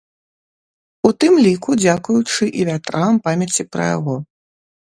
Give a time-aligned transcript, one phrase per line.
[1.09, 4.15] У тым ліку дзякуючы і вятрам памяці пра яго.